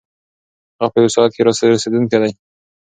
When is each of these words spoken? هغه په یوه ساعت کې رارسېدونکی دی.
هغه 0.79 0.89
په 0.93 0.97
یوه 1.01 1.13
ساعت 1.15 1.31
کې 1.33 1.41
رارسېدونکی 1.45 2.17
دی. 2.21 2.31